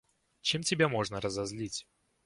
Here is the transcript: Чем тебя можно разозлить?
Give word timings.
Чем 0.41 0.63
тебя 0.63 0.89
можно 0.89 1.21
разозлить? 1.21 1.85